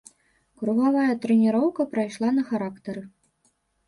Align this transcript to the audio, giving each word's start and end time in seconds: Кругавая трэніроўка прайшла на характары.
Кругавая 0.59 1.09
трэніроўка 1.25 1.85
прайшла 1.91 2.29
на 2.39 2.43
характары. 2.53 3.03